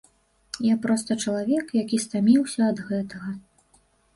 Я 0.73 0.77
проста 0.85 1.17
чалавек, 1.27 1.65
які 1.81 2.01
стаміўся 2.07 2.61
ад 2.71 2.77
гэтага. 2.89 3.39